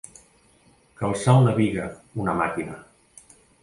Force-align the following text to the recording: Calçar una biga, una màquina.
Calçar 1.03 1.37
una 1.43 1.55
biga, 1.61 1.87
una 2.25 2.39
màquina. 2.43 2.85